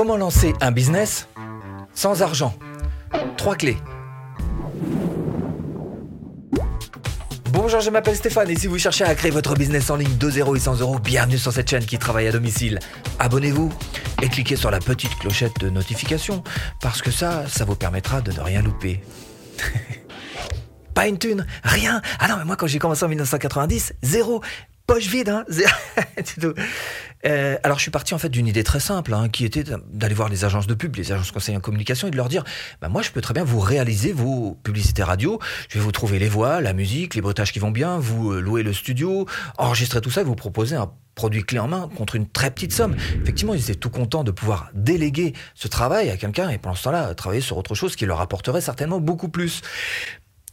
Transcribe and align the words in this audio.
Comment 0.00 0.16
lancer 0.16 0.54
un 0.62 0.70
business 0.70 1.28
sans 1.92 2.22
argent? 2.22 2.54
Trois 3.36 3.54
clés. 3.54 3.76
Bonjour, 7.52 7.80
je 7.80 7.90
m'appelle 7.90 8.16
Stéphane 8.16 8.48
et 8.48 8.56
si 8.56 8.66
vous 8.66 8.78
cherchez 8.78 9.04
à 9.04 9.14
créer 9.14 9.30
votre 9.30 9.52
business 9.52 9.90
en 9.90 9.96
ligne 9.96 10.16
de 10.16 10.30
0 10.30 10.56
et 10.56 10.58
100 10.58 10.80
euros, 10.80 10.98
bienvenue 10.98 11.36
sur 11.36 11.52
cette 11.52 11.68
chaîne 11.68 11.84
qui 11.84 11.98
travaille 11.98 12.28
à 12.28 12.32
domicile. 12.32 12.78
Abonnez-vous 13.18 13.70
et 14.22 14.30
cliquez 14.30 14.56
sur 14.56 14.70
la 14.70 14.78
petite 14.78 15.14
clochette 15.18 15.60
de 15.60 15.68
notification 15.68 16.42
parce 16.80 17.02
que 17.02 17.10
ça, 17.10 17.46
ça 17.46 17.66
vous 17.66 17.76
permettra 17.76 18.22
de 18.22 18.32
ne 18.32 18.40
rien 18.40 18.62
louper. 18.62 19.02
Pas 20.94 21.08
une 21.08 21.18
thune, 21.18 21.44
rien. 21.62 22.00
Ah 22.20 22.28
non, 22.28 22.36
mais 22.38 22.46
moi 22.46 22.56
quand 22.56 22.66
j'ai 22.66 22.78
commencé 22.78 23.04
en 23.04 23.08
1990, 23.08 23.92
zéro 24.02 24.40
poche 24.90 25.06
vide. 25.06 25.28
Hein 25.28 25.44
euh, 27.26 27.56
alors 27.62 27.78
je 27.78 27.82
suis 27.82 27.90
parti 27.92 28.12
en 28.12 28.18
fait 28.18 28.28
d'une 28.28 28.48
idée 28.48 28.64
très 28.64 28.80
simple, 28.80 29.14
hein, 29.14 29.28
qui 29.28 29.44
était 29.44 29.62
d'aller 29.92 30.14
voir 30.14 30.28
les 30.28 30.44
agences 30.44 30.66
de 30.66 30.74
pub, 30.74 30.96
les 30.96 31.12
agences 31.12 31.30
conseillers 31.30 31.58
en 31.58 31.60
communication, 31.60 32.08
et 32.08 32.10
de 32.10 32.16
leur 32.16 32.28
dire, 32.28 32.42
bah, 32.80 32.88
moi 32.88 33.00
je 33.02 33.12
peux 33.12 33.20
très 33.20 33.32
bien 33.32 33.44
vous 33.44 33.60
réaliser 33.60 34.12
vos 34.12 34.58
publicités 34.64 35.04
radio, 35.04 35.38
je 35.68 35.78
vais 35.78 35.84
vous 35.84 35.92
trouver 35.92 36.18
les 36.18 36.28
voix, 36.28 36.60
la 36.60 36.72
musique, 36.72 37.14
les 37.14 37.20
bruitages 37.20 37.52
qui 37.52 37.60
vont 37.60 37.70
bien, 37.70 37.98
vous 37.98 38.32
euh, 38.32 38.40
louer 38.40 38.64
le 38.64 38.72
studio, 38.72 39.26
enregistrer 39.58 40.00
tout 40.00 40.10
ça 40.10 40.22
et 40.22 40.24
vous 40.24 40.34
proposer 40.34 40.74
un 40.74 40.90
produit 41.14 41.44
clé 41.44 41.60
en 41.60 41.68
main 41.68 41.88
contre 41.96 42.16
une 42.16 42.28
très 42.28 42.50
petite 42.50 42.72
somme. 42.72 42.96
Effectivement, 43.22 43.54
ils 43.54 43.62
étaient 43.62 43.74
tout 43.76 43.90
contents 43.90 44.24
de 44.24 44.32
pouvoir 44.32 44.70
déléguer 44.74 45.34
ce 45.54 45.68
travail 45.68 46.10
à 46.10 46.16
quelqu'un 46.16 46.48
et 46.48 46.58
pendant 46.58 46.74
ce 46.74 46.84
temps-là, 46.84 47.14
travailler 47.14 47.42
sur 47.42 47.56
autre 47.58 47.76
chose 47.76 47.94
qui 47.94 48.06
leur 48.06 48.20
apporterait 48.20 48.60
certainement 48.60 48.98
beaucoup 48.98 49.28
plus. 49.28 49.60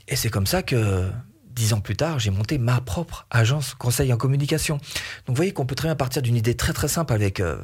Et 0.08 0.16
c'est 0.16 0.30
comme 0.30 0.46
ça 0.46 0.62
que 0.62 1.10
dix 1.58 1.74
ans 1.74 1.82
plus 1.82 1.96
tard, 1.96 2.20
j'ai 2.20 2.30
monté 2.30 2.58
ma 2.58 2.80
propre 2.80 3.26
agence 3.32 3.74
conseil 3.74 4.14
en 4.14 4.18
communication. 4.18 4.78
Donc 4.78 5.30
vous 5.30 5.36
voyez 5.36 5.52
qu'on 5.52 5.66
peut 5.66 5.76
très 5.76 5.88
bien 5.88 5.96
partir 5.96 6.22
d'une 6.22 6.36
idée 6.36 6.56
très 6.56 6.72
très 6.72 6.88
simple 6.88 7.14
avec 7.14 7.40
euh, 7.40 7.58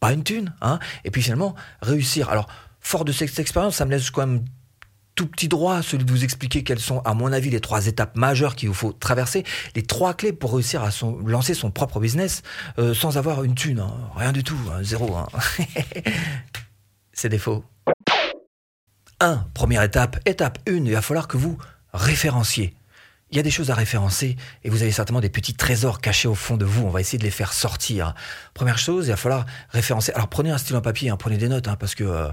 pas 0.00 0.12
une 0.12 0.22
thune, 0.22 0.54
hein, 0.60 0.78
et 1.04 1.10
puis 1.10 1.22
finalement 1.22 1.54
réussir. 1.82 2.30
Alors, 2.30 2.48
fort 2.80 3.04
de 3.04 3.12
cette 3.12 3.38
expérience, 3.38 3.76
ça 3.76 3.84
me 3.84 3.90
laisse 3.90 4.10
quand 4.10 4.26
même 4.26 4.44
tout 5.16 5.26
petit 5.26 5.48
droit, 5.48 5.82
celui 5.82 6.04
de 6.04 6.10
vous 6.12 6.22
expliquer 6.22 6.62
quelles 6.62 6.78
sont, 6.78 7.00
à 7.00 7.12
mon 7.12 7.32
avis, 7.32 7.50
les 7.50 7.60
trois 7.60 7.88
étapes 7.88 8.16
majeures 8.16 8.54
qu'il 8.54 8.68
vous 8.68 8.74
faut 8.74 8.92
traverser, 8.92 9.42
les 9.74 9.82
trois 9.82 10.14
clés 10.14 10.32
pour 10.32 10.54
réussir 10.54 10.84
à 10.84 10.90
lancer 11.26 11.54
son 11.54 11.72
propre 11.72 11.98
business 11.98 12.42
euh, 12.78 12.94
sans 12.94 13.18
avoir 13.18 13.42
une 13.42 13.56
thune, 13.56 13.80
hein. 13.80 13.92
rien 14.14 14.30
du 14.30 14.44
tout, 14.44 14.58
hein, 14.72 14.78
zéro. 14.82 15.16
C'est 17.12 17.28
défaut. 17.28 17.64
1. 19.18 19.46
Première 19.54 19.82
étape, 19.82 20.20
étape 20.24 20.60
1, 20.68 20.84
il 20.84 20.92
va 20.92 21.02
falloir 21.02 21.26
que 21.26 21.36
vous 21.36 21.58
référencier. 21.92 22.74
Il 23.30 23.36
y 23.36 23.40
a 23.40 23.42
des 23.42 23.50
choses 23.50 23.70
à 23.70 23.74
référencer 23.74 24.36
et 24.64 24.70
vous 24.70 24.82
avez 24.82 24.90
certainement 24.90 25.20
des 25.20 25.28
petits 25.28 25.54
trésors 25.54 26.00
cachés 26.00 26.28
au 26.28 26.34
fond 26.34 26.56
de 26.56 26.64
vous. 26.64 26.86
On 26.86 26.90
va 26.90 27.00
essayer 27.00 27.18
de 27.18 27.24
les 27.24 27.30
faire 27.30 27.52
sortir. 27.52 28.14
Première 28.54 28.78
chose, 28.78 29.06
il 29.06 29.10
va 29.10 29.16
falloir 29.16 29.44
référencer. 29.68 30.12
Alors 30.12 30.28
prenez 30.28 30.50
un 30.50 30.56
stylo 30.56 30.78
en 30.78 30.82
papier, 30.82 31.10
hein, 31.10 31.16
prenez 31.18 31.36
des 31.36 31.48
notes, 31.48 31.68
hein, 31.68 31.76
parce 31.76 31.94
que 31.94 32.04
euh, 32.04 32.28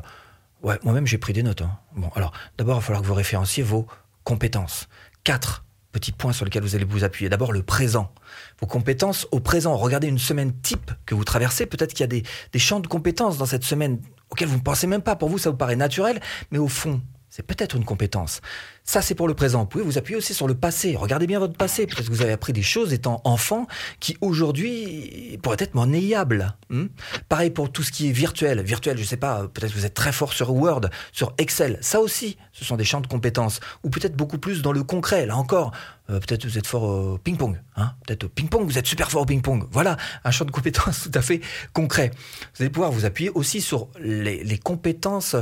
moi-même 0.83 1.05
j'ai 1.05 1.17
pris 1.17 1.33
des 1.33 1.43
notes. 1.43 1.61
Hein. 1.61 1.77
Bon, 1.95 2.09
alors 2.15 2.31
d'abord, 2.57 2.77
il 2.77 2.79
va 2.79 2.85
falloir 2.85 3.01
que 3.01 3.07
vous 3.07 3.13
référenciez 3.13 3.61
vos 3.61 3.87
compétences. 4.23 4.87
Quatre 5.25 5.65
petits 5.91 6.11
points 6.11 6.33
sur 6.33 6.45
lesquels 6.45 6.63
vous 6.63 6.75
allez 6.75 6.85
vous 6.85 7.03
appuyer. 7.03 7.29
D'abord, 7.29 7.51
le 7.51 7.63
présent. 7.63 8.13
Vos 8.59 8.67
compétences 8.67 9.27
au 9.31 9.39
présent. 9.39 9.75
Regardez 9.77 10.07
une 10.07 10.19
semaine 10.19 10.53
type 10.61 10.91
que 11.05 11.15
vous 11.15 11.23
traversez. 11.23 11.65
Peut-être 11.65 11.93
qu'il 11.93 12.01
y 12.01 12.03
a 12.03 12.07
des, 12.07 12.23
des 12.51 12.59
champs 12.59 12.79
de 12.79 12.87
compétences 12.87 13.37
dans 13.37 13.45
cette 13.45 13.63
semaine 13.63 13.99
auxquels 14.29 14.47
vous 14.47 14.57
ne 14.57 14.61
pensez 14.61 14.87
même 14.87 15.01
pas. 15.01 15.15
Pour 15.15 15.29
vous, 15.29 15.37
ça 15.37 15.49
vous 15.49 15.55
paraît 15.55 15.77
naturel, 15.77 16.19
mais 16.51 16.57
au 16.57 16.67
fond, 16.67 17.01
c'est 17.35 17.43
peut-être 17.43 17.75
une 17.75 17.83
compétence. 17.83 18.39
Ça, 18.85 19.01
c'est 19.01 19.13
pour 19.13 19.27
le 19.27 19.33
présent. 19.33 19.59
Vous 19.59 19.65
pouvez 19.65 19.83
vous 19.83 19.97
appuyer 19.97 20.15
aussi 20.15 20.33
sur 20.33 20.47
le 20.47 20.55
passé. 20.55 20.95
Regardez 20.95 21.27
bien 21.27 21.39
votre 21.39 21.57
passé. 21.57 21.85
Peut-être 21.85 22.05
que 22.05 22.13
vous 22.13 22.21
avez 22.21 22.31
appris 22.31 22.53
des 22.53 22.61
choses 22.61 22.93
étant 22.93 23.19
enfant 23.25 23.67
qui 23.99 24.15
aujourd'hui 24.21 25.37
pourraient 25.43 25.57
être 25.59 25.75
monnayables. 25.75 26.55
Hmm 26.69 26.85
Pareil 27.27 27.49
pour 27.49 27.69
tout 27.73 27.83
ce 27.83 27.91
qui 27.91 28.07
est 28.07 28.13
virtuel. 28.13 28.61
Virtuel, 28.61 28.97
je 28.97 29.03
sais 29.03 29.17
pas, 29.17 29.49
peut-être 29.49 29.73
que 29.73 29.77
vous 29.77 29.85
êtes 29.85 29.93
très 29.93 30.13
fort 30.13 30.31
sur 30.31 30.53
Word, 30.53 30.89
sur 31.11 31.33
Excel. 31.37 31.77
Ça 31.81 31.99
aussi, 31.99 32.37
ce 32.53 32.63
sont 32.63 32.77
des 32.77 32.85
champs 32.85 33.01
de 33.01 33.07
compétences. 33.07 33.59
Ou 33.83 33.89
peut-être 33.89 34.15
beaucoup 34.15 34.37
plus 34.37 34.61
dans 34.61 34.71
le 34.71 34.83
concret. 34.83 35.25
Là 35.25 35.35
encore, 35.35 35.73
euh, 36.09 36.21
peut-être 36.21 36.43
que 36.43 36.47
vous 36.47 36.57
êtes 36.57 36.67
fort 36.67 36.83
au 36.83 37.17
ping-pong. 37.17 37.59
Hein 37.75 37.95
peut-être 38.07 38.23
au 38.23 38.29
ping-pong, 38.29 38.65
vous 38.65 38.77
êtes 38.77 38.87
super 38.87 39.11
fort 39.11 39.23
au 39.23 39.25
ping-pong. 39.25 39.67
Voilà, 39.71 39.97
un 40.23 40.31
champ 40.31 40.45
de 40.45 40.51
compétences 40.51 41.03
tout 41.11 41.19
à 41.19 41.21
fait 41.21 41.41
concret. 41.73 42.11
Vous 42.55 42.63
allez 42.63 42.69
pouvoir 42.69 42.91
vous 42.91 43.03
appuyer 43.03 43.29
aussi 43.31 43.59
sur 43.59 43.89
les 43.99 44.57
compétences, 44.57 45.35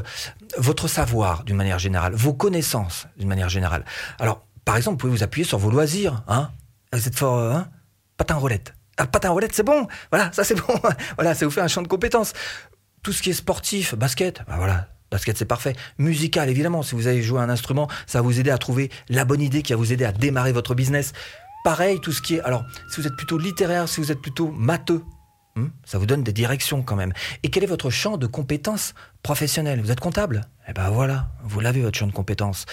votre 0.57 0.87
savoir 0.87 1.43
d'une 1.43 1.55
manière 1.55 1.79
générale, 1.79 2.13
vos 2.13 2.33
connaissances 2.33 3.07
d'une 3.17 3.27
manière 3.27 3.49
générale. 3.49 3.85
Alors, 4.19 4.45
par 4.65 4.77
exemple, 4.77 4.95
vous 4.95 4.99
pouvez 4.99 5.17
vous 5.17 5.23
appuyer 5.23 5.45
sur 5.45 5.57
vos 5.57 5.69
loisirs. 5.69 6.23
Hein 6.27 6.49
vous 6.91 7.07
êtes 7.07 7.17
fort, 7.17 7.39
hein 7.39 7.67
patin 8.17 8.35
roulette. 8.35 8.73
Ah, 8.97 9.07
patin 9.07 9.29
roulette, 9.31 9.53
c'est 9.53 9.63
bon. 9.63 9.87
Voilà, 10.11 10.31
ça 10.31 10.43
c'est 10.43 10.55
bon. 10.67 10.79
voilà, 11.15 11.35
ça 11.35 11.45
vous 11.45 11.51
fait 11.51 11.61
un 11.61 11.67
champ 11.67 11.81
de 11.81 11.87
compétences. 11.87 12.33
Tout 13.01 13.11
ce 13.11 13.21
qui 13.21 13.31
est 13.31 13.33
sportif, 13.33 13.95
basket, 13.95 14.43
bah 14.47 14.55
voilà, 14.57 14.87
basket 15.11 15.37
c'est 15.37 15.45
parfait. 15.45 15.75
Musical, 15.97 16.49
évidemment, 16.49 16.83
si 16.83 16.95
vous 16.95 17.07
avez 17.07 17.21
joué 17.21 17.41
un 17.41 17.49
instrument, 17.49 17.89
ça 18.07 18.19
va 18.19 18.21
vous 18.21 18.39
aider 18.39 18.51
à 18.51 18.57
trouver 18.57 18.89
la 19.09 19.25
bonne 19.25 19.41
idée 19.41 19.61
qui 19.61 19.73
va 19.73 19.77
vous 19.77 19.91
aider 19.91 20.05
à 20.05 20.11
démarrer 20.11 20.53
votre 20.53 20.73
business. 20.73 21.11
Pareil, 21.65 21.99
tout 21.99 22.11
ce 22.11 22.21
qui 22.21 22.35
est... 22.35 22.41
Alors, 22.41 22.63
si 22.89 23.01
vous 23.01 23.07
êtes 23.07 23.15
plutôt 23.15 23.37
littéraire, 23.37 23.89
si 23.89 23.99
vous 23.99 24.11
êtes 24.11 24.21
plutôt 24.21 24.51
matheux, 24.51 25.03
hmm, 25.55 25.67
ça 25.85 25.97
vous 25.97 26.05
donne 26.05 26.23
des 26.23 26.33
directions 26.33 26.81
quand 26.81 26.95
même. 26.95 27.13
Et 27.41 27.49
quel 27.49 27.63
est 27.63 27.67
votre 27.67 27.89
champ 27.89 28.17
de 28.17 28.27
compétences 28.27 28.93
professionnelles 29.23 29.81
Vous 29.81 29.91
êtes 29.91 30.01
comptable? 30.01 30.41
Eh 30.67 30.73
ben 30.73 30.89
voilà, 30.89 31.29
vous 31.44 31.59
l'avez 31.59 31.81
votre 31.81 31.97
champ 31.97 32.07
de 32.07 32.11
compétences. 32.11 32.66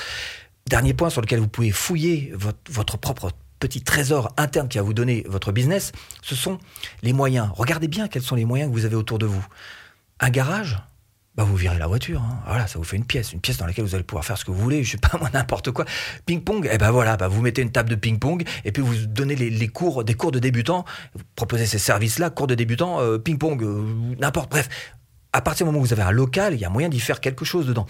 Dernier 0.68 0.94
point 0.94 1.10
sur 1.10 1.20
lequel 1.20 1.40
vous 1.40 1.48
pouvez 1.48 1.70
fouiller 1.70 2.32
votre, 2.34 2.98
propre 2.98 3.30
petit 3.58 3.82
trésor 3.82 4.32
interne 4.36 4.68
qui 4.68 4.78
va 4.78 4.84
vous 4.84 4.94
donner 4.94 5.24
votre 5.28 5.52
business, 5.52 5.92
ce 6.22 6.34
sont 6.34 6.58
les 7.02 7.12
moyens. 7.12 7.48
Regardez 7.54 7.88
bien 7.88 8.08
quels 8.08 8.22
sont 8.22 8.36
les 8.36 8.44
moyens 8.44 8.70
que 8.70 8.74
vous 8.74 8.84
avez 8.84 8.96
autour 8.96 9.18
de 9.18 9.26
vous. 9.26 9.44
Un 10.18 10.30
garage? 10.30 10.78
Bah 11.36 11.44
vous 11.44 11.54
virez 11.56 11.78
la 11.78 11.86
voiture. 11.86 12.20
Hein. 12.22 12.40
Voilà, 12.46 12.66
ça 12.66 12.78
vous 12.78 12.84
fait 12.84 12.96
une 12.96 13.04
pièce, 13.04 13.32
une 13.32 13.40
pièce 13.40 13.56
dans 13.56 13.66
laquelle 13.66 13.84
vous 13.84 13.94
allez 13.94 14.04
pouvoir 14.04 14.24
faire 14.24 14.36
ce 14.36 14.44
que 14.44 14.50
vous 14.50 14.60
voulez. 14.60 14.82
Je 14.82 14.92
sais 14.92 14.98
pas 14.98 15.16
moi 15.20 15.30
n'importe 15.32 15.70
quoi. 15.70 15.84
Ping-pong? 16.26 16.66
Et 16.66 16.70
eh 16.72 16.78
ben 16.78 16.90
voilà, 16.90 17.16
bah 17.16 17.28
vous 17.28 17.40
mettez 17.40 17.62
une 17.62 17.70
table 17.70 17.88
de 17.88 17.94
ping-pong 17.94 18.44
et 18.64 18.72
puis 18.72 18.82
vous 18.82 19.06
donnez 19.06 19.36
les, 19.36 19.68
cours, 19.68 20.02
des 20.04 20.14
cours 20.14 20.32
de 20.32 20.40
débutants. 20.40 20.84
Vous 21.14 21.22
proposez 21.36 21.66
ces 21.66 21.78
services-là, 21.78 22.30
cours 22.30 22.48
de 22.48 22.56
débutants, 22.56 23.00
euh, 23.00 23.18
ping-pong, 23.18 23.62
euh, 23.62 23.84
n'importe. 24.18 24.50
Bref, 24.50 24.68
à 25.32 25.40
partir 25.42 25.64
du 25.64 25.70
moment 25.70 25.82
où 25.82 25.86
vous 25.86 25.92
avez 25.92 26.02
un 26.02 26.10
local, 26.10 26.54
il 26.54 26.60
y 26.60 26.64
a 26.64 26.70
moyen 26.70 26.88
d'y 26.88 27.00
faire 27.00 27.20
quelque 27.20 27.44
chose 27.44 27.66
dedans 27.66 27.86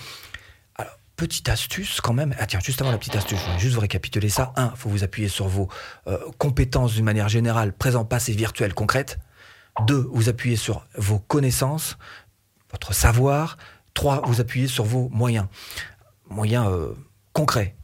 petite 1.20 1.50
astuce 1.50 2.00
quand 2.00 2.14
même. 2.14 2.34
Ah 2.38 2.46
tiens, 2.46 2.60
juste 2.60 2.80
avant 2.80 2.90
la 2.90 2.96
petite 2.96 3.14
astuce, 3.14 3.38
je 3.38 3.52
vais 3.52 3.58
juste 3.58 3.74
vous 3.74 3.82
récapituler 3.82 4.30
ça. 4.30 4.54
Un, 4.56 4.70
faut 4.70 4.88
vous 4.88 5.04
appuyer 5.04 5.28
sur 5.28 5.48
vos 5.48 5.68
euh, 6.06 6.16
compétences 6.38 6.94
d'une 6.94 7.04
manière 7.04 7.28
générale, 7.28 7.74
présent, 7.74 8.06
passé, 8.06 8.32
virtuel, 8.32 8.72
concrète. 8.72 9.18
Deux, 9.86 10.08
vous 10.12 10.30
appuyez 10.30 10.56
sur 10.56 10.86
vos 10.96 11.18
connaissances, 11.18 11.98
votre 12.70 12.94
savoir. 12.94 13.58
Trois, 13.92 14.22
vous 14.24 14.40
appuyez 14.40 14.66
sur 14.66 14.84
vos 14.84 15.10
moyens. 15.10 15.46
Moyens 16.30 16.68
euh, 16.70 16.94
concrets. 17.34 17.76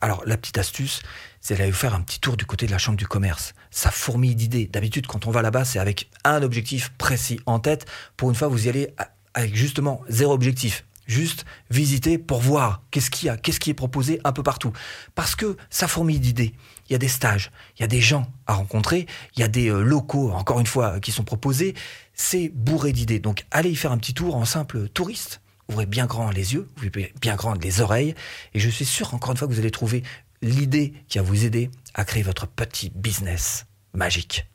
Alors, 0.00 0.22
la 0.24 0.36
petite 0.36 0.58
astuce, 0.58 1.02
c'est 1.40 1.56
d'aller 1.56 1.72
faire 1.72 1.94
un 1.94 2.00
petit 2.00 2.20
tour 2.20 2.36
du 2.36 2.46
côté 2.46 2.66
de 2.66 2.70
la 2.70 2.78
chambre 2.78 2.96
du 2.96 3.08
commerce. 3.08 3.54
Ça 3.72 3.90
fourmille 3.90 4.36
d'idées. 4.36 4.66
D'habitude, 4.66 5.08
quand 5.08 5.26
on 5.26 5.30
va 5.30 5.42
là-bas, 5.42 5.64
c'est 5.64 5.80
avec 5.80 6.08
un 6.24 6.42
objectif 6.42 6.92
précis 6.98 7.40
en 7.46 7.58
tête. 7.58 7.86
Pour 8.16 8.28
une 8.28 8.36
fois, 8.36 8.46
vous 8.46 8.66
y 8.66 8.68
allez 8.68 8.94
avec 9.34 9.56
justement 9.56 10.02
zéro 10.08 10.32
objectif 10.32 10.84
juste 11.06 11.44
visiter 11.70 12.18
pour 12.18 12.40
voir 12.40 12.82
qu'est-ce 12.90 13.10
qu'il 13.10 13.26
y 13.26 13.28
a, 13.28 13.36
qu'est-ce 13.36 13.60
qui 13.60 13.70
est 13.70 13.74
proposé 13.74 14.20
un 14.24 14.32
peu 14.32 14.42
partout. 14.42 14.72
Parce 15.14 15.34
que 15.34 15.56
ça 15.70 15.88
fourmille 15.88 16.20
d'idées. 16.20 16.54
Il 16.88 16.92
y 16.92 16.94
a 16.94 16.98
des 16.98 17.08
stages, 17.08 17.50
il 17.76 17.80
y 17.80 17.84
a 17.84 17.88
des 17.88 18.00
gens 18.00 18.26
à 18.46 18.54
rencontrer, 18.54 19.06
il 19.36 19.40
y 19.40 19.42
a 19.42 19.48
des 19.48 19.68
euh, 19.68 19.82
locaux, 19.82 20.30
encore 20.30 20.60
une 20.60 20.66
fois, 20.66 21.00
qui 21.00 21.10
sont 21.10 21.24
proposés. 21.24 21.74
C'est 22.14 22.50
bourré 22.54 22.92
d'idées. 22.92 23.20
Donc 23.20 23.46
allez 23.50 23.70
y 23.70 23.76
faire 23.76 23.92
un 23.92 23.98
petit 23.98 24.14
tour 24.14 24.36
en 24.36 24.44
simple 24.44 24.88
touriste. 24.88 25.40
Ouvrez 25.68 25.86
bien 25.86 26.06
grand 26.06 26.30
les 26.30 26.54
yeux, 26.54 26.68
ouvrez 26.76 27.12
bien 27.20 27.36
grand 27.36 27.54
les 27.54 27.80
oreilles. 27.80 28.14
Et 28.52 28.58
je 28.58 28.68
suis 28.68 28.84
sûr, 28.84 29.14
encore 29.14 29.30
une 29.30 29.36
fois, 29.38 29.48
que 29.48 29.52
vous 29.52 29.60
allez 29.60 29.70
trouver 29.70 30.02
l'idée 30.42 30.92
qui 31.08 31.18
va 31.18 31.24
vous 31.24 31.44
aider 31.44 31.70
à 31.94 32.04
créer 32.04 32.22
votre 32.22 32.46
petit 32.46 32.90
business 32.94 33.66
magique. 33.94 34.46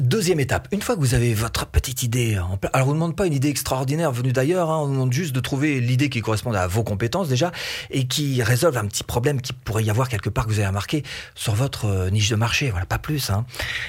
Deuxième 0.00 0.40
étape, 0.40 0.66
une 0.72 0.80
fois 0.80 0.94
que 0.94 1.00
vous 1.00 1.12
avez 1.12 1.34
votre 1.34 1.66
petite 1.66 2.02
idée, 2.02 2.40
alors 2.72 2.88
on 2.88 2.92
ne 2.92 2.94
demande 2.94 3.16
pas 3.16 3.26
une 3.26 3.34
idée 3.34 3.50
extraordinaire 3.50 4.10
venue 4.10 4.32
d'ailleurs, 4.32 4.70
hein, 4.70 4.78
on 4.78 4.88
demande 4.88 5.12
juste 5.12 5.34
de 5.34 5.40
trouver 5.40 5.78
l'idée 5.78 6.08
qui 6.08 6.22
correspond 6.22 6.54
à 6.54 6.66
vos 6.66 6.82
compétences 6.82 7.28
déjà 7.28 7.52
et 7.90 8.06
qui 8.06 8.42
résolve 8.42 8.78
un 8.78 8.86
petit 8.86 9.04
problème 9.04 9.42
qui 9.42 9.52
pourrait 9.52 9.84
y 9.84 9.90
avoir 9.90 10.08
quelque 10.08 10.30
part 10.30 10.46
que 10.46 10.52
vous 10.52 10.58
avez 10.58 10.68
remarqué 10.68 11.02
sur 11.34 11.54
votre 11.54 11.84
euh, 11.84 12.08
niche 12.08 12.30
de 12.30 12.36
marché, 12.36 12.70
voilà, 12.70 12.86
pas 12.86 12.98
plus. 12.98 13.28
Hein. 13.28 13.44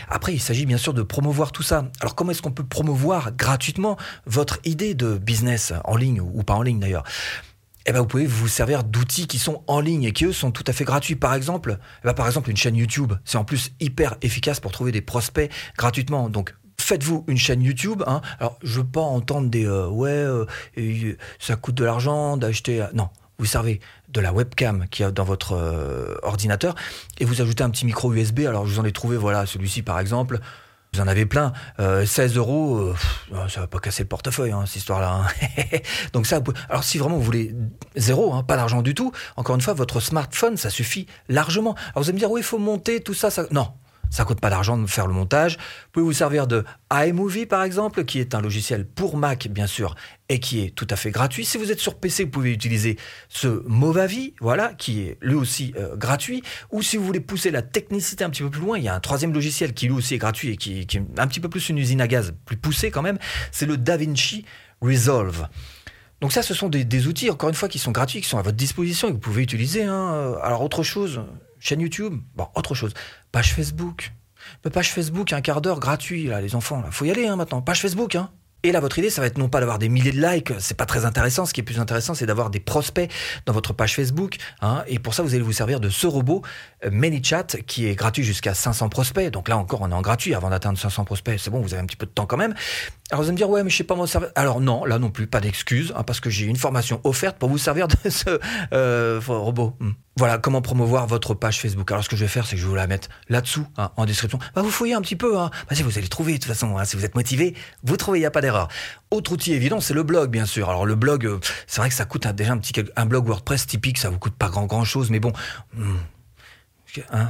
Après, 0.09 0.33
il 0.33 0.41
s'agit 0.41 0.65
bien 0.65 0.77
sûr 0.77 0.93
de 0.93 1.01
promouvoir 1.01 1.53
tout 1.53 1.63
ça. 1.63 1.89
Alors 2.01 2.13
comment 2.13 2.31
est-ce 2.31 2.41
qu'on 2.41 2.51
peut 2.51 2.65
promouvoir 2.65 3.31
gratuitement 3.31 3.95
votre 4.25 4.59
idée 4.65 4.95
de 4.95 5.17
business 5.17 5.71
en 5.85 5.95
ligne 5.95 6.19
ou 6.19 6.43
pas 6.43 6.55
en 6.55 6.61
ligne 6.61 6.81
d'ailleurs? 6.81 7.05
Eh 7.85 7.91
ben 7.91 7.99
vous 7.99 8.07
pouvez 8.07 8.25
vous 8.25 8.47
servir 8.47 8.83
d'outils 8.83 9.27
qui 9.27 9.39
sont 9.39 9.63
en 9.67 9.79
ligne 9.79 10.03
et 10.03 10.11
qui 10.11 10.25
eux 10.25 10.33
sont 10.33 10.51
tout 10.51 10.63
à 10.67 10.73
fait 10.73 10.83
gratuits. 10.83 11.15
Par 11.15 11.33
exemple, 11.33 11.79
eh 12.03 12.05
ben 12.07 12.13
par 12.13 12.27
exemple 12.27 12.49
une 12.49 12.57
chaîne 12.57 12.75
YouTube, 12.75 13.13
c'est 13.25 13.37
en 13.37 13.43
plus 13.43 13.71
hyper 13.79 14.15
efficace 14.21 14.59
pour 14.59 14.71
trouver 14.71 14.91
des 14.91 15.01
prospects 15.01 15.51
gratuitement. 15.77 16.29
Donc 16.29 16.53
faites-vous 16.81 17.23
une 17.27 17.37
chaîne 17.37 17.61
YouTube. 17.61 18.03
Hein. 18.05 18.21
Alors 18.39 18.57
je 18.63 18.81
veux 18.81 18.87
pas 18.87 19.01
entendre 19.01 19.49
des 19.49 19.65
euh, 19.65 19.87
ouais 19.87 20.09
euh, 20.09 20.45
ça 21.39 21.55
coûte 21.55 21.75
de 21.75 21.85
l'argent 21.85 22.37
d'acheter. 22.37 22.81
Euh, 22.81 22.87
non, 22.93 23.09
vous 23.39 23.45
servez 23.45 23.79
de 24.09 24.19
la 24.19 24.33
webcam 24.33 24.85
qui 24.91 25.03
a 25.03 25.11
dans 25.11 25.23
votre 25.23 26.19
ordinateur 26.21 26.75
et 27.19 27.25
vous 27.25 27.41
ajoutez 27.41 27.63
un 27.63 27.69
petit 27.69 27.85
micro 27.85 28.13
USB. 28.13 28.41
Alors 28.41 28.67
je 28.67 28.73
vous 28.73 28.79
en 28.79 28.85
ai 28.85 28.91
trouvé 28.91 29.17
voilà 29.17 29.45
celui-ci 29.45 29.81
par 29.81 29.99
exemple. 29.99 30.39
Vous 30.93 30.99
en 30.99 31.07
avez 31.07 31.25
plein. 31.25 31.53
16 31.79 32.35
euros, 32.35 32.93
ça 33.47 33.61
va 33.61 33.67
pas 33.67 33.79
casser 33.79 34.03
le 34.03 34.09
portefeuille, 34.09 34.51
hein, 34.51 34.65
cette 34.65 34.75
histoire-là. 34.75 35.21
Hein. 35.23 35.77
Donc 36.13 36.27
ça, 36.27 36.41
alors 36.67 36.83
si 36.83 36.97
vraiment 36.97 37.15
vous 37.15 37.23
voulez 37.23 37.55
zéro, 37.95 38.33
hein, 38.33 38.43
pas 38.43 38.57
d'argent 38.57 38.81
du 38.81 38.93
tout, 38.93 39.13
encore 39.37 39.55
une 39.55 39.61
fois, 39.61 39.73
votre 39.73 40.01
smartphone, 40.01 40.57
ça 40.57 40.69
suffit 40.69 41.07
largement. 41.29 41.75
Alors 41.93 42.03
vous 42.03 42.09
allez 42.09 42.13
me 42.15 42.19
dire, 42.19 42.29
oui, 42.29 42.41
il 42.41 42.43
faut 42.43 42.57
monter, 42.57 42.99
tout 43.01 43.13
ça, 43.13 43.31
ça... 43.31 43.45
Non, 43.51 43.71
ça 44.11 44.25
coûte 44.25 44.39
pas 44.39 44.51
d'argent 44.51 44.77
de 44.77 44.85
faire 44.85 45.07
le 45.07 45.13
montage. 45.13 45.57
Vous 45.57 45.91
pouvez 45.93 46.05
vous 46.05 46.13
servir 46.13 46.45
de 46.45 46.63
iMovie 46.93 47.47
par 47.47 47.63
exemple, 47.63 48.05
qui 48.05 48.19
est 48.19 48.35
un 48.35 48.41
logiciel 48.41 48.85
pour 48.85 49.17
Mac 49.17 49.47
bien 49.47 49.65
sûr 49.65 49.95
et 50.29 50.39
qui 50.39 50.61
est 50.61 50.75
tout 50.75 50.87
à 50.89 50.95
fait 50.95 51.11
gratuit. 51.11 51.45
Si 51.45 51.57
vous 51.57 51.71
êtes 51.71 51.79
sur 51.79 51.95
PC, 51.95 52.25
vous 52.25 52.29
pouvez 52.29 52.51
utiliser 52.51 52.97
ce 53.29 53.63
Movavi, 53.67 54.33
voilà, 54.39 54.73
qui 54.73 55.01
est 55.01 55.17
lui 55.21 55.35
aussi 55.35 55.73
euh, 55.77 55.95
gratuit. 55.95 56.43
Ou 56.71 56.81
si 56.81 56.97
vous 56.97 57.05
voulez 57.05 57.19
pousser 57.19 57.51
la 57.51 57.61
technicité 57.61 58.23
un 58.23 58.29
petit 58.29 58.43
peu 58.43 58.49
plus 58.49 58.61
loin, 58.61 58.77
il 58.77 58.83
y 58.83 58.89
a 58.89 58.95
un 58.95 58.99
troisième 58.99 59.33
logiciel 59.33 59.73
qui 59.73 59.87
lui 59.87 59.93
aussi 59.93 60.15
est 60.15 60.19
gratuit 60.19 60.51
et 60.51 60.57
qui, 60.57 60.79
est 60.79 61.19
un 61.19 61.27
petit 61.27 61.39
peu 61.39 61.49
plus 61.49 61.69
une 61.69 61.77
usine 61.77 62.01
à 62.01 62.07
gaz, 62.07 62.33
plus 62.45 62.57
poussée 62.57 62.91
quand 62.91 63.01
même. 63.01 63.17
C'est 63.51 63.65
le 63.65 63.77
DaVinci 63.77 64.45
Resolve. 64.81 65.47
Donc 66.19 66.31
ça, 66.31 66.43
ce 66.43 66.53
sont 66.53 66.69
des, 66.69 67.07
outils, 67.07 67.29
encore 67.29 67.49
une 67.49 67.55
fois, 67.55 67.67
qui 67.67 67.79
sont 67.79 67.91
gratuits, 67.91 68.21
qui 68.21 68.29
sont 68.29 68.37
à 68.37 68.41
votre 68.43 68.57
disposition 68.57 69.07
et 69.07 69.11
que 69.11 69.15
vous 69.15 69.21
pouvez 69.21 69.41
utiliser. 69.41 69.83
Hein. 69.83 70.35
Alors 70.43 70.61
autre 70.61 70.83
chose, 70.83 71.21
chaîne 71.61 71.79
YouTube, 71.79 72.19
bon, 72.35 72.47
autre 72.55 72.75
chose. 72.75 72.93
Page 73.31 73.53
Facebook. 73.53 74.11
page 74.73 74.91
Facebook, 74.91 75.31
un 75.31 75.41
quart 75.41 75.61
d'heure 75.61 75.79
gratuit, 75.79 76.25
là, 76.25 76.41
les 76.41 76.55
enfants. 76.55 76.83
Il 76.85 76.91
faut 76.91 77.05
y 77.05 77.11
aller 77.11 77.27
hein, 77.27 77.37
maintenant. 77.37 77.61
Page 77.61 77.81
Facebook, 77.81 78.15
hein. 78.15 78.29
Et 78.63 78.71
là, 78.71 78.79
votre 78.79 78.99
idée, 78.99 79.09
ça 79.09 79.21
va 79.21 79.27
être 79.27 79.39
non 79.39 79.49
pas 79.49 79.59
d'avoir 79.59 79.79
des 79.79 79.89
milliers 79.89 80.11
de 80.11 80.21
likes, 80.21 80.53
c'est 80.59 80.77
pas 80.77 80.85
très 80.85 81.05
intéressant. 81.05 81.47
Ce 81.47 81.53
qui 81.53 81.61
est 81.61 81.63
plus 81.63 81.79
intéressant, 81.79 82.13
c'est 82.13 82.27
d'avoir 82.27 82.51
des 82.51 82.59
prospects 82.59 83.09
dans 83.47 83.53
votre 83.53 83.73
page 83.73 83.95
Facebook. 83.95 84.35
Hein, 84.61 84.83
et 84.85 84.99
pour 84.99 85.15
ça, 85.15 85.23
vous 85.23 85.33
allez 85.33 85.43
vous 85.43 85.51
servir 85.51 85.79
de 85.79 85.89
ce 85.89 86.05
robot 86.05 86.43
euh, 86.85 86.91
ManyChat 86.91 87.47
qui 87.65 87.87
est 87.87 87.95
gratuit 87.95 88.23
jusqu'à 88.23 88.53
500 88.53 88.89
prospects. 88.89 89.31
Donc 89.31 89.49
là 89.49 89.57
encore, 89.57 89.81
on 89.81 89.89
est 89.89 89.95
en 89.95 90.01
gratuit 90.01 90.35
avant 90.35 90.51
d'atteindre 90.51 90.77
500 90.77 91.05
prospects. 91.05 91.39
C'est 91.39 91.49
bon, 91.49 91.59
vous 91.59 91.73
avez 91.73 91.81
un 91.81 91.87
petit 91.87 91.95
peu 91.95 92.05
de 92.05 92.11
temps 92.11 92.27
quand 92.27 92.37
même. 92.37 92.53
Alors 93.09 93.23
vous 93.23 93.29
allez 93.29 93.33
me 93.33 93.37
dire, 93.37 93.49
ouais, 93.49 93.63
mais 93.63 93.71
je 93.71 93.77
sais 93.77 93.83
pas 93.83 93.95
m'en 93.95 94.05
servir. 94.05 94.29
Alors 94.35 94.61
non, 94.61 94.85
là 94.85 94.99
non 94.99 95.09
plus, 95.09 95.25
pas 95.25 95.41
d'excuses, 95.41 95.91
hein, 95.97 96.03
parce 96.03 96.19
que 96.19 96.29
j'ai 96.29 96.45
une 96.45 96.55
formation 96.55 97.01
offerte 97.03 97.37
pour 97.39 97.49
vous 97.49 97.57
servir 97.57 97.87
de 97.87 98.09
ce 98.11 98.39
euh, 98.73 99.19
robot. 99.27 99.75
Hmm. 99.79 99.91
Voilà 100.17 100.37
comment 100.37 100.61
promouvoir 100.61 101.07
votre 101.07 101.33
page 101.33 101.61
Facebook. 101.61 101.89
Alors 101.89 102.03
ce 102.03 102.09
que 102.09 102.17
je 102.17 102.25
vais 102.25 102.27
faire, 102.27 102.45
c'est 102.45 102.55
que 102.55 102.61
je 102.61 102.65
vais 102.65 102.69
vous 102.69 102.75
la 102.75 102.87
mettre 102.87 103.07
là-dessous, 103.29 103.65
hein, 103.77 103.91
en 103.95 104.05
description. 104.05 104.39
Bah, 104.53 104.61
vous 104.61 104.69
fouillez 104.69 104.93
un 104.93 105.01
petit 105.01 105.15
peu. 105.15 105.39
Hein. 105.39 105.49
Bah, 105.69 105.75
vous 105.81 105.97
allez 105.97 106.09
trouver 106.09 106.33
de 106.33 106.37
toute 106.37 106.47
façon. 106.47 106.77
Hein. 106.77 106.83
si 106.83 106.97
vous 106.97 107.05
êtes 107.05 107.15
motivé, 107.15 107.55
vous 107.83 107.95
trouvez, 107.95 108.19
il 108.19 108.21
n'y 108.21 108.25
a 108.25 108.31
pas 108.31 108.41
d'erreur. 108.41 108.67
Autre 109.09 109.31
outil 109.31 109.53
évident, 109.53 109.79
c'est 109.79 109.93
le 109.93 110.03
blog, 110.03 110.29
bien 110.29 110.45
sûr. 110.45 110.69
Alors 110.69 110.85
le 110.85 110.95
blog, 110.95 111.25
euh, 111.25 111.39
c'est 111.65 111.79
vrai 111.79 111.87
que 111.87 111.95
ça 111.95 112.05
coûte 112.05 112.27
déjà 112.27 112.51
un 112.51 112.57
petit 112.57 112.73
un 112.95 113.05
blog 113.05 113.25
WordPress 113.25 113.65
typique, 113.67 113.97
ça 113.97 114.09
vous 114.09 114.19
coûte 114.19 114.35
pas 114.35 114.49
grand 114.49 114.65
grand 114.65 114.83
chose, 114.83 115.09
mais 115.11 115.21
bon. 115.21 115.31
Hmm. 115.73 115.95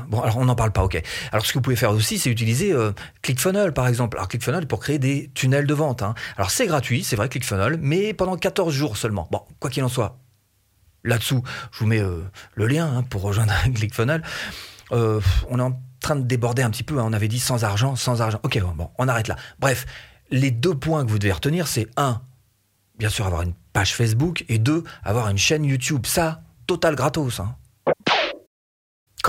bon, 0.10 0.22
alors 0.22 0.38
on 0.38 0.45
n'en 0.45 0.56
parle 0.56 0.72
pas, 0.72 0.84
ok. 0.84 1.01
Alors 1.31 1.45
ce 1.45 1.54
que 1.54 1.60
vous 1.60 1.62
pouvez 1.62 1.75
faire 1.75 1.92
aussi, 1.92 2.18
c'est 2.18 2.31
utiliser 2.31 2.74
euh, 2.74 2.94
ClickFunnels 3.22 3.74
par 3.74 3.88
exemple. 3.88 4.18
Alors 4.18 4.27
ClickFunnels 4.27 4.66
pour 4.66 4.80
créer 4.80 4.98
des 4.98 5.30
tunnels 5.36 5.68
de 5.68 5.74
vente. 5.75 6.04
Alors 6.36 6.50
c'est 6.50 6.66
gratuit, 6.66 7.04
c'est 7.04 7.16
vrai 7.16 7.30
ClickFunnels, 7.30 7.77
mais 7.80 8.13
pendant 8.13 8.38
14 8.38 8.74
jours 8.74 8.98
seulement. 8.98 9.27
Bon, 9.31 9.42
quoi 9.60 9.69
qu'il 9.69 9.84
en 9.84 9.89
soit, 9.89 10.18
là-dessous, 11.03 11.44
je 11.71 11.80
vous 11.80 11.86
mets 11.86 12.01
euh, 12.01 12.24
le 12.56 12.68
lien 12.68 12.98
hein, 12.98 13.03
pour 13.03 13.21
rejoindre 13.21 13.53
ClickFunnels. 13.74 14.24
Euh, 14.92 15.21
on 15.50 15.59
est 15.59 15.63
en 15.63 15.80
train 16.00 16.15
de 16.15 16.24
déborder 16.24 16.63
un 16.63 16.69
petit 16.69 16.83
peu. 16.83 17.00
Hein. 17.00 17.03
on 17.06 17.13
avait 17.13 17.27
dit 17.27 17.39
sans 17.39 17.63
argent, 17.63 17.95
sans 17.95 18.21
argent. 18.21 18.39
Ok, 18.44 18.59
bon, 18.75 18.89
on 18.98 19.07
arrête 19.07 19.27
là. 19.27 19.36
Bref, 19.59 19.86
les 20.30 20.51
deux 20.51 20.75
points 20.75 21.06
que 21.06 21.12
vous 21.12 21.19
devez 21.19 21.33
retenir, 21.33 21.68
c'est 21.68 21.88
un, 21.98 22.21
bien 22.98 23.09
sûr, 23.09 23.25
avoir 23.25 23.42
une 23.42 23.53
page 23.74 23.95
Facebook 23.95 24.45
et 24.50 24.59
deux, 24.59 24.83
avoir 25.03 25.30
une 25.30 25.38
chaîne 25.38 25.63
YouTube. 25.63 26.06
Ça, 26.06 26.44
total 26.68 26.95
gratos. 26.95 27.39
Hein. 27.39 27.56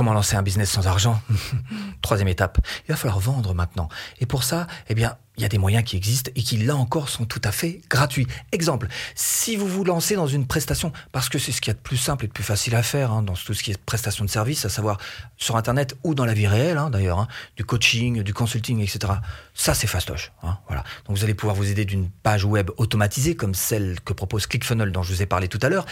Comment 0.02 0.14
lancer 0.14 0.34
un 0.34 0.43
business 0.43 0.69
sans 0.69 0.88
argent 0.88 1.22
Troisième 2.02 2.26
étape, 2.26 2.58
il 2.88 2.90
va 2.90 2.96
falloir 2.96 3.20
vendre 3.20 3.54
maintenant. 3.54 3.88
Et 4.19 4.26
pour 4.26 4.43
ça, 4.43 4.66
eh 4.88 4.96
bien, 4.96 5.16
il 5.37 5.43
y 5.43 5.46
a 5.46 5.49
des 5.49 5.58
moyens 5.58 5.84
qui 5.84 5.96
existent 5.96 6.28
et 6.34 6.43
qui, 6.43 6.56
là 6.56 6.75
encore, 6.75 7.08
sont 7.08 7.25
tout 7.25 7.40
à 7.44 7.52
fait 7.52 7.82
gratuits. 7.88 8.26
Exemple, 8.50 8.88
si 9.14 9.54
vous 9.54 9.69
vous 9.69 9.84
lancez 9.84 10.16
dans 10.16 10.26
une 10.26 10.49
prestation, 10.49 10.93
parce 11.12 11.28
que 11.28 11.38
c'est 11.38 11.52
ce 11.52 11.60
qu'il 11.60 11.70
y 11.70 11.70
a 11.70 11.75
de 11.75 11.78
plus 11.78 11.99
simple 11.99 12.25
et 12.25 12.26
de 12.26 12.32
plus 12.32 12.43
facile 12.43 12.75
à 12.75 12.82
faire 12.82 13.12
hein, 13.12 13.22
dans 13.22 13.34
tout 13.34 13.54
ce 13.54 13.62
qui 13.62 13.70
est 13.70 13.78
prestation 13.78 14.25
de 14.25 14.31
service, 14.31 14.64
à 14.64 14.69
savoir 14.69 14.99
sur 15.37 15.54
Internet 15.56 15.94
ou 16.02 16.16
dans 16.16 16.25
la 16.25 16.34
vie 16.34 16.48
réelle, 16.48 16.78
hein, 16.78 16.90
d'ailleurs, 16.90 17.20
hein, 17.20 17.28
du 17.55 17.64
coaching, 17.64 18.25
du 18.25 18.34
consulting, 18.34 18.81
etc. 18.81 19.12
Ça, 19.55 19.72
c'est 19.72 19.87
fastoche. 19.87 20.32
voilà. 20.66 20.82
Donc 21.06 21.16
vous 21.16 21.22
allez 21.22 21.34
pouvoir 21.34 21.55
vous 21.55 21.70
aider 21.70 21.84
d'une 21.84 22.10
page 22.10 22.44
web 22.44 22.72
automatisée 22.76 23.37
comme 23.37 23.55
celle 23.55 24.00
que 24.00 24.12
propose 24.12 24.48
ClickFunnels 24.48 24.90
dont 24.90 25.05
je 25.05 25.12
vous 25.14 25.22
ai 25.22 25.26
parlé 25.26 25.46
tout 25.46 25.60
à 25.62 25.69
l'heure 25.69 25.87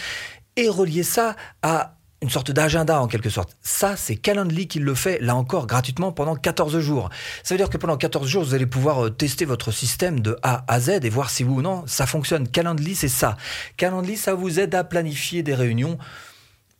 et 0.57 0.67
relier 0.67 1.03
ça 1.03 1.37
à 1.61 1.95
une 2.21 2.29
sorte 2.29 2.51
d'agenda 2.51 3.01
en 3.01 3.07
quelque 3.07 3.29
sorte. 3.29 3.57
Ça, 3.61 3.95
c'est 3.95 4.15
Calendly 4.15 4.67
qui 4.67 4.79
le 4.79 4.93
fait, 4.93 5.19
là 5.19 5.35
encore, 5.35 5.65
gratuitement 5.65 6.11
pendant 6.11 6.35
14 6.35 6.79
jours. 6.79 7.09
Ça 7.43 7.55
veut 7.55 7.57
dire 7.57 7.69
que 7.69 7.77
pendant 7.77 7.97
14 7.97 8.27
jours, 8.27 8.43
vous 8.43 8.53
allez 8.53 8.67
pouvoir 8.67 9.05
euh, 9.05 9.09
tester 9.09 9.45
votre 9.45 9.71
système 9.71 10.19
de 10.19 10.37
A 10.43 10.63
à 10.67 10.79
Z 10.79 10.99
et 11.03 11.09
voir 11.09 11.31
si 11.31 11.43
oui 11.43 11.51
ou 11.51 11.61
non 11.61 11.83
ça 11.87 12.05
fonctionne. 12.05 12.47
Calendly, 12.47 12.95
c'est 12.95 13.07
ça. 13.07 13.37
Calendly, 13.75 14.17
ça 14.17 14.35
vous 14.35 14.59
aide 14.59 14.75
à 14.75 14.83
planifier 14.83 15.41
des 15.41 15.55
réunions, 15.55 15.97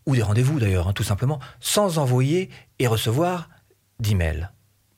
ou 0.06 0.16
des 0.16 0.22
rendez-vous 0.22 0.60
d'ailleurs, 0.60 0.88
hein, 0.88 0.94
tout 0.94 1.04
simplement, 1.04 1.40
sans 1.60 1.98
envoyer 1.98 2.50
et 2.78 2.88
recevoir 2.88 3.50
d'emails. 4.00 4.50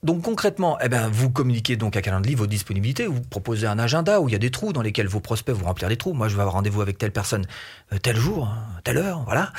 Donc 0.04 0.20
concrètement, 0.20 0.76
eh 0.82 0.90
ben, 0.90 1.08
vous 1.08 1.30
communiquez 1.30 1.76
donc 1.76 1.96
à 1.96 2.02
Calendly 2.02 2.34
vos 2.34 2.46
disponibilités, 2.46 3.06
vous 3.06 3.22
proposez 3.22 3.66
un 3.66 3.78
agenda 3.78 4.20
où 4.20 4.28
il 4.28 4.32
y 4.32 4.34
a 4.34 4.38
des 4.38 4.50
trous 4.50 4.74
dans 4.74 4.82
lesquels 4.82 5.08
vos 5.08 5.20
prospects 5.20 5.54
vont 5.54 5.64
remplir 5.64 5.88
des 5.88 5.96
trous. 5.96 6.12
Moi, 6.12 6.28
je 6.28 6.34
vais 6.36 6.42
avoir 6.42 6.56
rendez-vous 6.56 6.82
avec 6.82 6.98
telle 6.98 7.10
personne 7.10 7.46
euh, 7.90 7.96
tel 7.96 8.14
jour, 8.14 8.46
hein, 8.46 8.66
telle 8.84 8.98
heure, 8.98 9.22
voilà. 9.24 9.50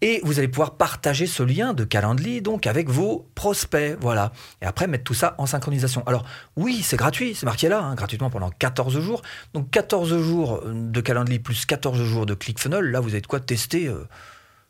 Et 0.00 0.20
vous 0.22 0.38
allez 0.38 0.46
pouvoir 0.46 0.76
partager 0.76 1.26
ce 1.26 1.42
lien 1.42 1.74
de 1.74 1.82
Calendly 1.82 2.42
donc 2.42 2.68
avec 2.68 2.88
vos 2.88 3.28
prospects, 3.34 3.98
voilà. 4.00 4.30
Et 4.62 4.66
après 4.66 4.86
mettre 4.86 5.02
tout 5.02 5.14
ça 5.14 5.34
en 5.36 5.46
synchronisation. 5.46 6.04
Alors 6.06 6.24
oui, 6.54 6.80
c'est 6.84 6.96
gratuit, 6.96 7.34
c'est 7.34 7.46
marqué 7.46 7.68
là, 7.68 7.82
hein, 7.82 7.96
gratuitement 7.96 8.30
pendant 8.30 8.50
14 8.50 9.00
jours. 9.00 9.22
Donc 9.52 9.68
14 9.70 10.16
jours 10.22 10.62
de 10.64 11.00
Calendly 11.00 11.40
plus 11.40 11.66
14 11.66 12.00
jours 12.04 12.24
de 12.24 12.34
ClickFunnels, 12.34 12.92
là 12.92 13.00
vous 13.00 13.10
avez 13.10 13.20
de 13.20 13.26
quoi 13.26 13.40
tester. 13.40 13.88
Euh, 13.88 14.06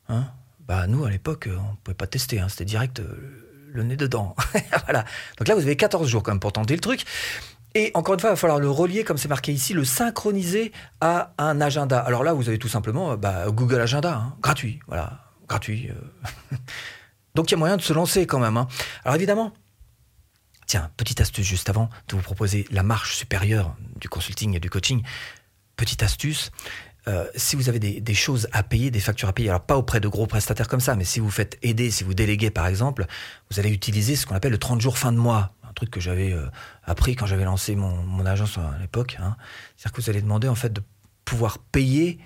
hein. 0.08 0.24
bah 0.66 0.86
nous 0.86 1.04
à 1.04 1.10
l'époque, 1.10 1.50
on 1.52 1.72
ne 1.72 1.76
pouvait 1.84 1.94
pas 1.94 2.06
tester, 2.06 2.40
hein, 2.40 2.48
c'était 2.48 2.64
direct. 2.64 3.00
Euh, 3.00 3.44
le 3.72 3.82
nez 3.82 3.96
dedans. 3.96 4.34
voilà. 4.84 5.04
Donc 5.38 5.48
là, 5.48 5.54
vous 5.54 5.62
avez 5.62 5.76
14 5.76 6.08
jours 6.08 6.22
quand 6.22 6.32
même 6.32 6.40
pour 6.40 6.52
tenter 6.52 6.74
le 6.74 6.80
truc. 6.80 7.04
Et 7.74 7.90
encore 7.94 8.14
une 8.14 8.20
fois, 8.20 8.30
il 8.30 8.32
va 8.32 8.36
falloir 8.36 8.58
le 8.58 8.70
relier, 8.70 9.04
comme 9.04 9.18
c'est 9.18 9.28
marqué 9.28 9.52
ici, 9.52 9.74
le 9.74 9.84
synchroniser 9.84 10.72
à 11.00 11.32
un 11.38 11.60
agenda. 11.60 11.98
Alors 12.00 12.24
là, 12.24 12.32
vous 12.32 12.48
avez 12.48 12.58
tout 12.58 12.68
simplement 12.68 13.16
bah, 13.16 13.44
Google 13.50 13.80
Agenda, 13.80 14.14
hein. 14.14 14.36
gratuit, 14.42 14.80
voilà, 14.86 15.24
gratuit. 15.48 15.90
Euh. 15.90 16.56
Donc 17.34 17.50
il 17.50 17.52
y 17.52 17.54
a 17.54 17.58
moyen 17.58 17.76
de 17.76 17.82
se 17.82 17.92
lancer 17.92 18.26
quand 18.26 18.40
même. 18.40 18.56
Hein. 18.56 18.66
Alors 19.04 19.14
évidemment, 19.14 19.52
tiens, 20.66 20.90
petite 20.96 21.20
astuce 21.20 21.46
juste 21.46 21.68
avant 21.68 21.88
de 22.08 22.16
vous 22.16 22.22
proposer 22.22 22.66
la 22.70 22.82
marche 22.82 23.16
supérieure 23.16 23.76
du 23.96 24.08
consulting 24.08 24.56
et 24.56 24.60
du 24.60 24.70
coaching. 24.70 25.02
Petite 25.76 26.02
astuce, 26.02 26.50
euh, 27.08 27.24
si 27.34 27.56
vous 27.56 27.68
avez 27.68 27.78
des, 27.78 28.14
choses 28.14 28.48
à 28.52 28.62
payer, 28.62 28.90
des 28.90 29.00
factures 29.00 29.28
à 29.28 29.32
payer, 29.32 29.48
alors 29.48 29.62
pas 29.62 29.78
auprès 29.78 29.98
de 29.98 30.08
gros 30.08 30.26
prestataires 30.26 30.68
comme 30.68 30.80
ça, 30.80 30.94
mais 30.94 31.04
si 31.04 31.20
vous 31.20 31.30
faites 31.30 31.58
aider, 31.62 31.90
si 31.90 32.04
vous 32.04 32.12
déléguez 32.12 32.50
par 32.50 32.66
exemple, 32.66 33.06
vous 33.50 33.58
allez 33.58 33.70
utiliser 33.70 34.14
ce 34.14 34.26
qu'on 34.26 34.34
appelle 34.34 34.52
le 34.52 34.58
30 34.58 34.80
jours 34.80 34.98
fin 34.98 35.10
de 35.10 35.16
mois, 35.16 35.54
un 35.66 35.72
truc 35.72 35.90
que 35.90 36.00
j'avais 36.00 36.32
euh, 36.32 36.46
appris 36.84 37.16
quand 37.16 37.24
j'avais 37.24 37.44
lancé 37.44 37.76
mon, 37.76 38.26
agence 38.26 38.58
à 38.58 38.76
l'époque. 38.78 39.16
Hein. 39.20 39.36
C'est-à-dire 39.76 39.96
que 39.96 40.02
vous 40.02 40.10
allez 40.10 40.20
demander 40.20 40.48
en 40.48 40.54
fait 40.54 40.72
de 40.72 40.82
pouvoir 41.24 41.58
payer 41.58 42.18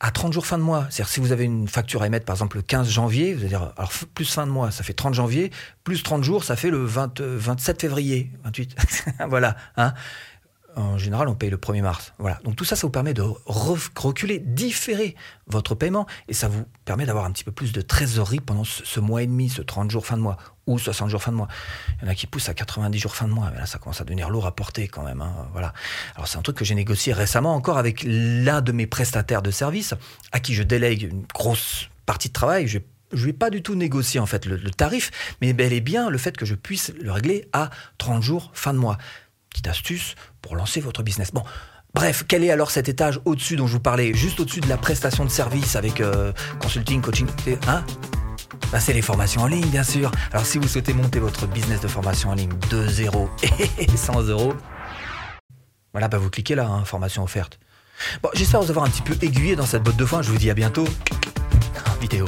à 0.00 0.10
30 0.10 0.32
jours 0.32 0.46
fin 0.46 0.56
de 0.58 0.62
mois. 0.62 0.86
C'est-à-dire 0.90 1.08
si 1.08 1.20
vous 1.20 1.32
avez 1.32 1.44
une 1.44 1.68
facture 1.68 2.02
à 2.02 2.06
émettre 2.06 2.24
par 2.24 2.34
exemple 2.34 2.56
le 2.56 2.62
15 2.62 2.88
janvier, 2.88 3.34
vous 3.34 3.40
allez 3.40 3.48
dire 3.48 3.72
alors 3.76 3.92
plus 4.14 4.30
fin 4.30 4.46
de 4.46 4.52
mois, 4.52 4.70
ça 4.70 4.84
fait 4.84 4.94
30 4.94 5.12
janvier, 5.14 5.50
plus 5.82 6.02
30 6.02 6.24
jours, 6.24 6.44
ça 6.44 6.56
fait 6.56 6.70
le 6.70 6.84
27 6.84 7.20
euh, 7.20 7.78
février, 7.78 8.30
28. 8.44 8.76
voilà, 9.28 9.56
hein 9.76 9.92
en 10.76 10.98
général, 10.98 11.28
on 11.28 11.34
paye 11.34 11.50
le 11.50 11.56
1er 11.56 11.82
mars. 11.82 12.12
Voilà. 12.18 12.38
Donc 12.44 12.56
tout 12.56 12.64
ça, 12.64 12.76
ça 12.76 12.86
vous 12.86 12.90
permet 12.90 13.14
de 13.14 13.22
reculer, 13.46 14.38
différer 14.38 15.14
votre 15.46 15.74
paiement 15.74 16.06
et 16.28 16.34
ça 16.34 16.48
vous 16.48 16.64
permet 16.84 17.06
d'avoir 17.06 17.24
un 17.24 17.30
petit 17.30 17.44
peu 17.44 17.52
plus 17.52 17.72
de 17.72 17.80
trésorerie 17.80 18.40
pendant 18.40 18.64
ce, 18.64 19.00
mois 19.00 19.22
et 19.22 19.26
demi, 19.26 19.48
ce 19.48 19.62
30 19.62 19.90
jours 19.90 20.06
fin 20.06 20.16
de 20.16 20.22
mois 20.22 20.36
ou 20.66 20.78
60 20.78 21.10
jours 21.10 21.22
fin 21.22 21.32
de 21.32 21.36
mois. 21.36 21.48
Il 22.00 22.04
y 22.04 22.08
en 22.08 22.10
a 22.10 22.14
qui 22.14 22.26
poussent 22.26 22.48
à 22.48 22.54
90 22.54 22.98
jours 22.98 23.14
fin 23.14 23.28
de 23.28 23.32
mois. 23.32 23.50
Mais 23.52 23.58
là, 23.58 23.66
ça 23.66 23.78
commence 23.78 24.00
à 24.00 24.04
devenir 24.04 24.30
lourd 24.30 24.46
à 24.46 24.54
porter 24.54 24.88
quand 24.88 25.02
même. 25.02 25.20
Hein. 25.20 25.48
Voilà. 25.52 25.72
Alors 26.16 26.26
c'est 26.26 26.38
un 26.38 26.42
truc 26.42 26.56
que 26.56 26.64
j'ai 26.64 26.74
négocié 26.74 27.12
récemment 27.12 27.54
encore 27.54 27.78
avec 27.78 28.02
l'un 28.04 28.60
de 28.60 28.72
mes 28.72 28.86
prestataires 28.86 29.42
de 29.42 29.50
services 29.50 29.94
à 30.32 30.40
qui 30.40 30.54
je 30.54 30.62
délègue 30.62 31.02
une 31.02 31.24
grosse 31.32 31.88
partie 32.06 32.28
de 32.28 32.34
travail. 32.34 32.66
Je 32.66 32.78
je 33.12 33.26
vais 33.26 33.32
pas 33.32 33.50
du 33.50 33.62
tout 33.62 33.76
négocier 33.76 34.18
en 34.18 34.26
fait 34.26 34.44
le, 34.44 34.56
le, 34.56 34.70
tarif, 34.70 35.12
mais 35.40 35.52
bel 35.52 35.72
et 35.72 35.80
bien 35.80 36.10
le 36.10 36.18
fait 36.18 36.36
que 36.36 36.44
je 36.44 36.56
puisse 36.56 36.92
le 37.00 37.12
régler 37.12 37.48
à 37.52 37.70
30 37.98 38.22
jours 38.22 38.50
fin 38.54 38.72
de 38.72 38.78
mois 38.78 38.98
petite 39.54 39.68
astuce 39.68 40.16
pour 40.42 40.56
lancer 40.56 40.80
votre 40.80 41.02
business. 41.02 41.32
Bon, 41.32 41.44
Bref, 41.94 42.24
quel 42.26 42.42
est 42.42 42.50
alors 42.50 42.72
cet 42.72 42.88
étage 42.88 43.20
au-dessus 43.24 43.54
dont 43.54 43.68
je 43.68 43.74
vous 43.74 43.80
parlais, 43.80 44.12
juste 44.14 44.40
au-dessus 44.40 44.58
de 44.58 44.68
la 44.68 44.76
prestation 44.76 45.24
de 45.24 45.30
service 45.30 45.76
avec 45.76 46.00
euh, 46.00 46.32
consulting, 46.60 47.00
coaching 47.00 47.28
Hein? 47.68 47.84
Bah, 48.72 48.80
C'est 48.80 48.92
les 48.92 49.00
formations 49.00 49.42
en 49.42 49.46
ligne, 49.46 49.66
bien 49.66 49.84
sûr. 49.84 50.10
Alors 50.32 50.44
si 50.44 50.58
vous 50.58 50.66
souhaitez 50.66 50.92
monter 50.92 51.20
votre 51.20 51.46
business 51.46 51.80
de 51.80 51.86
formation 51.86 52.30
en 52.30 52.34
ligne 52.34 52.50
de 52.68 52.88
0 52.88 53.30
et 53.78 53.96
100 53.96 54.22
euros, 54.22 54.54
voilà, 55.92 56.08
bah, 56.08 56.18
vous 56.18 56.30
cliquez 56.30 56.56
là, 56.56 56.66
hein, 56.66 56.84
formation 56.84 57.22
offerte. 57.22 57.60
Bon, 58.24 58.30
j'espère 58.34 58.60
vous 58.60 58.70
avoir 58.70 58.84
un 58.84 58.90
petit 58.90 59.02
peu 59.02 59.16
aiguillé 59.24 59.54
dans 59.54 59.66
cette 59.66 59.84
botte 59.84 59.96
de 59.96 60.04
foin. 60.04 60.20
Je 60.20 60.32
vous 60.32 60.38
dis 60.38 60.50
à 60.50 60.54
bientôt. 60.54 60.86
Vidéo. 62.00 62.26